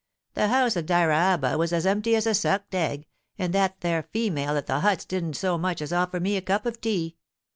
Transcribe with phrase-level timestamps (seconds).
[0.33, 3.05] The house at Dyraaba was as empty as a sucked egg,
[3.37, 6.65] and that there female at the huts didn't so much as offer me a cup
[6.65, 7.17] of tea.